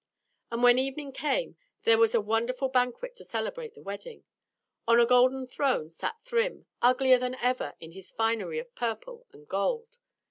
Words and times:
And 0.49 0.63
when 0.63 0.79
evening 0.79 1.11
came 1.11 1.57
there 1.83 1.99
was 1.99 2.15
a 2.15 2.21
wonderful 2.21 2.69
banquet 2.69 3.15
to 3.17 3.23
celebrate 3.23 3.75
the 3.75 3.83
wedding. 3.83 4.23
On 4.87 4.99
a 4.99 5.05
golden 5.05 5.45
throne 5.45 5.91
sat 5.91 6.15
Thrym, 6.25 6.65
uglier 6.81 7.19
than 7.19 7.35
ever 7.35 7.75
in 7.79 7.91
his 7.91 8.09
finery 8.09 8.57
of 8.57 8.73
purple 8.73 9.27
and 9.31 9.47
gold. 9.47 9.99